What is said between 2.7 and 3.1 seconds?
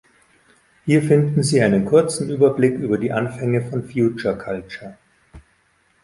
über